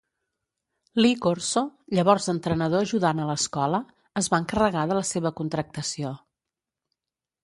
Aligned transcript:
Lee 1.03 1.17
Corso, 1.25 1.61
llavors 1.97 2.29
entrenador 2.33 2.85
ajudant 2.87 3.21
a 3.25 3.27
l'escola, 3.31 3.81
es 4.23 4.31
va 4.35 4.39
encarregar 4.45 4.87
de 4.93 4.97
la 5.01 5.05
seva 5.11 5.33
contractació. 5.41 6.15